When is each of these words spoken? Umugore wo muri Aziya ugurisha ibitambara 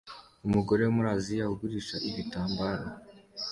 Umugore 0.47 0.81
wo 0.83 0.91
muri 0.97 1.07
Aziya 1.15 1.51
ugurisha 1.53 1.95
ibitambara 2.09 2.85